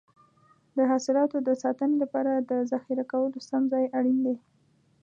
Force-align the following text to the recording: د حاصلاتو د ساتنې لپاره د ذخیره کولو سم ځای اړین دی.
د 0.75 0.77
حاصلاتو 0.91 1.37
د 1.47 1.49
ساتنې 1.63 1.95
لپاره 2.03 2.31
د 2.49 2.51
ذخیره 2.71 3.05
کولو 3.11 3.37
سم 3.49 3.61
ځای 3.73 3.85
اړین 3.97 4.17
دی. 4.25 4.35